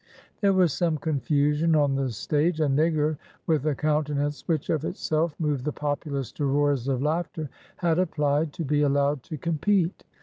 [0.39, 2.59] There was some confusion on the stage.
[2.59, 7.51] A nigger, with a countenance which of itself moved the populace to roars of laughter,
[7.77, 10.03] had applied to be allowed to compete.